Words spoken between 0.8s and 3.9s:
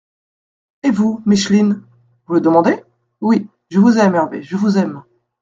—«Et vous, Micheline? —Vous le demandez?… Oui, je